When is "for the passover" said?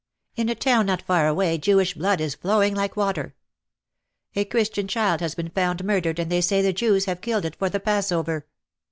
7.55-8.47